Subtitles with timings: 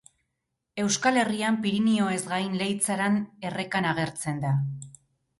[0.83, 3.19] Euskal Herrian Pirinioez gain Leitzaran
[3.49, 4.55] errekan agertzen da.